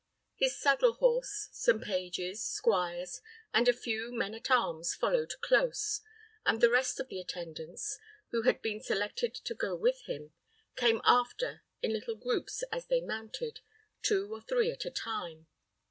His 0.35 0.59
saddle 0.59 0.93
horse, 0.93 1.47
some 1.51 1.79
pages, 1.79 2.43
squires, 2.43 3.21
and 3.53 3.67
a 3.67 3.71
few 3.71 4.11
men 4.11 4.33
at 4.33 4.49
arms 4.49 4.95
followed 4.95 5.39
close, 5.41 6.01
and 6.43 6.59
the 6.59 6.71
rest 6.71 6.99
of 6.99 7.09
the 7.09 7.19
attendants, 7.19 7.99
who 8.29 8.41
had 8.41 8.63
been 8.63 8.81
selected 8.81 9.35
to 9.35 9.53
go 9.53 9.75
with 9.75 10.01
him, 10.07 10.33
came 10.75 11.01
after 11.03 11.61
in 11.83 11.93
little 11.93 12.15
groups 12.15 12.63
as 12.71 12.87
they 12.87 13.01
mounted, 13.01 13.59
two 14.01 14.33
or 14.33 14.41
three 14.41 14.71
at 14.71 14.85
a 14.85 14.89
time. 14.89 15.45